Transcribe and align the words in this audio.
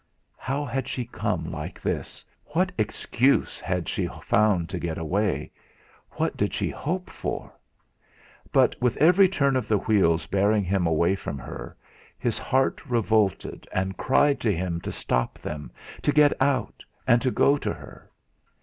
How 0.39 0.65
had 0.65 0.87
she 0.87 1.05
come 1.05 1.51
like 1.51 1.79
this? 1.79 2.25
what 2.45 2.71
excuse 2.75 3.59
had 3.59 3.87
she 3.87 4.07
found 4.23 4.67
to 4.69 4.79
get 4.79 4.97
away? 4.97 5.51
what 6.13 6.35
did 6.35 6.55
she 6.55 6.71
hope 6.71 7.07
for? 7.07 7.53
But 8.51 8.75
with 8.81 8.97
every 8.97 9.29
turn 9.29 9.55
of 9.55 9.67
the 9.67 9.77
wheels 9.77 10.25
bearing 10.25 10.63
him 10.63 10.87
away 10.87 11.13
from 11.15 11.37
her, 11.37 11.77
his 12.17 12.39
heart 12.39 12.83
revolted 12.87 13.67
and 13.71 13.95
cried 13.95 14.39
to 14.39 14.51
him 14.51 14.81
to 14.81 14.91
stop 14.91 15.37
them, 15.37 15.69
to 16.01 16.11
get 16.11 16.33
out, 16.41 16.83
and 17.05 17.35
go 17.35 17.55
to 17.59 17.71
her! 17.71 18.09